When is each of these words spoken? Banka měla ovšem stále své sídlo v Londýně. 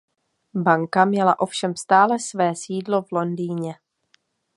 Banka 0.55 1.05
měla 1.05 1.39
ovšem 1.39 1.75
stále 1.75 2.19
své 2.19 2.55
sídlo 2.55 3.01
v 3.01 3.11
Londýně. 3.11 3.75